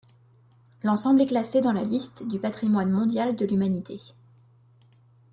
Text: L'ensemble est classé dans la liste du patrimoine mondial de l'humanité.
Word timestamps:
L'ensemble 0.81 1.21
est 1.21 1.27
classé 1.27 1.61
dans 1.61 1.73
la 1.73 1.83
liste 1.83 2.27
du 2.27 2.39
patrimoine 2.39 2.89
mondial 2.89 3.35
de 3.35 3.45
l'humanité. 3.45 4.01